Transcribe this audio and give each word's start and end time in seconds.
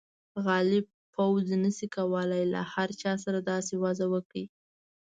غالب 0.45 0.85
پوځ 1.15 1.45
نه 1.63 1.71
شي 1.77 1.87
کولای 1.95 2.43
له 2.53 2.61
هر 2.73 2.89
چا 3.01 3.13
سره 3.23 3.39
داسې 3.51 3.73
وضعه 3.83 4.07
وکړي. 4.13 4.45